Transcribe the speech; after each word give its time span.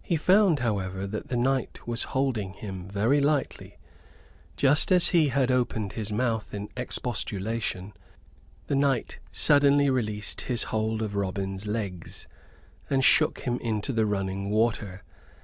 He 0.00 0.14
found, 0.14 0.60
however, 0.60 1.08
that 1.08 1.26
the 1.26 1.36
knight 1.36 1.88
was 1.88 2.04
holding 2.14 2.52
him 2.52 2.86
very 2.88 3.20
lightly. 3.20 3.78
Just 4.56 4.92
as 4.92 5.08
he 5.08 5.30
had 5.30 5.50
opened 5.50 5.94
his 5.94 6.12
mouth 6.12 6.54
in 6.54 6.68
expostulation, 6.76 7.92
the 8.68 8.76
knight 8.76 9.18
suddenly 9.32 9.90
released 9.90 10.42
his 10.42 10.62
hold 10.70 11.02
of 11.02 11.16
Robin's 11.16 11.66
legs, 11.66 12.28
and 12.88 13.02
shook 13.04 13.40
him 13.40 13.58
into 13.58 13.92
the 13.92 14.06
running 14.06 14.50
water. 14.50 15.02